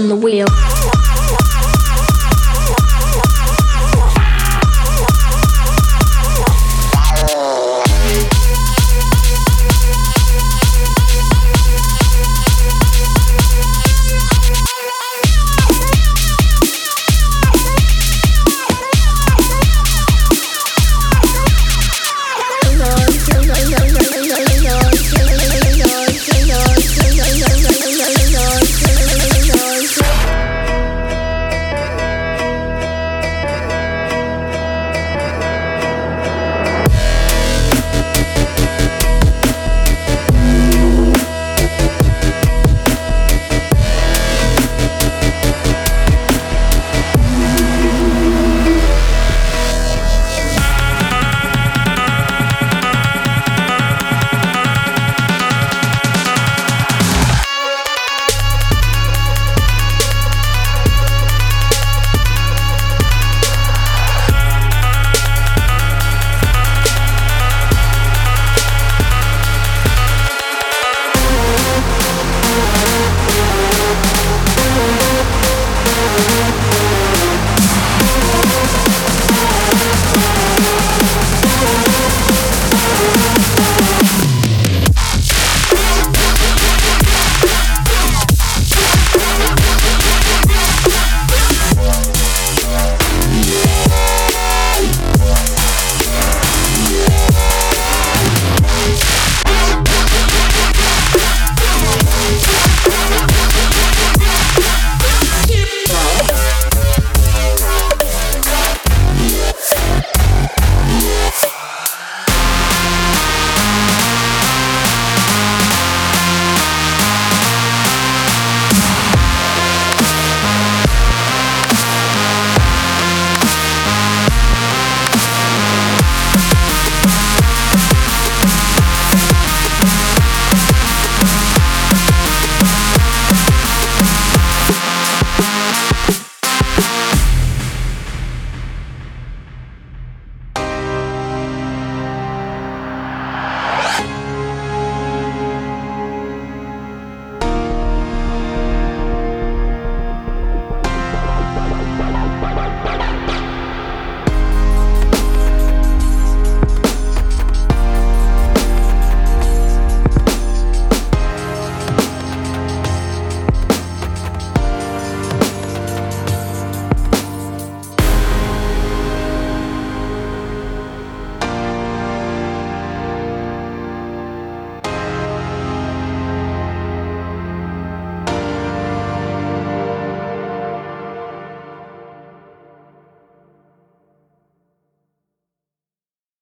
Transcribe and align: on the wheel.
on 0.00 0.08
the 0.08 0.16
wheel. 0.16 0.79